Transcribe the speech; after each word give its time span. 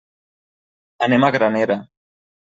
Anem 1.07 1.25
a 1.27 1.29
Granera. 1.35 1.77